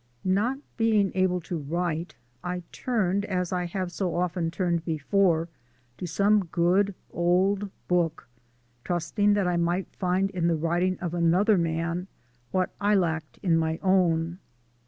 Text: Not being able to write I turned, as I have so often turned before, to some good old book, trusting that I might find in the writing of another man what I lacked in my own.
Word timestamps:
Not 0.25 0.57
being 0.77 1.11
able 1.13 1.41
to 1.41 1.59
write 1.59 2.15
I 2.43 2.63
turned, 2.71 3.23
as 3.25 3.53
I 3.53 3.65
have 3.67 3.91
so 3.91 4.15
often 4.15 4.49
turned 4.49 4.83
before, 4.83 5.47
to 5.99 6.07
some 6.07 6.45
good 6.45 6.95
old 7.11 7.69
book, 7.87 8.27
trusting 8.83 9.35
that 9.35 9.47
I 9.47 9.57
might 9.57 9.95
find 9.95 10.31
in 10.31 10.47
the 10.47 10.55
writing 10.57 10.97
of 11.01 11.13
another 11.13 11.55
man 11.55 12.07
what 12.49 12.71
I 12.81 12.95
lacked 12.95 13.37
in 13.43 13.55
my 13.57 13.77
own. 13.83 14.39